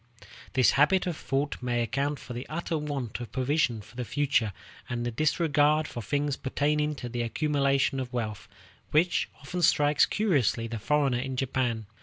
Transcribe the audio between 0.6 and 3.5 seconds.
habit of thought may account for the utter want of